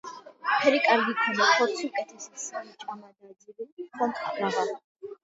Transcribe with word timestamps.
ფერი 0.59 0.77
კარგი 0.85 1.11
ქონდა, 1.19 1.49
ხორცი 1.57 1.85
უკეთესი 1.89 2.39
სმა-ჭამა 2.45 3.11
და 3.11 3.37
ძილი 3.45 3.87
ხომ- 3.99 4.17
რაღა.... 4.41 4.65